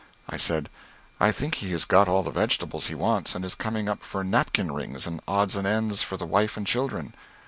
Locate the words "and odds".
5.05-5.55